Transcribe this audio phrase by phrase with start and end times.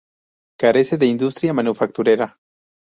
[0.57, 2.27] Carece de industria manufacturera.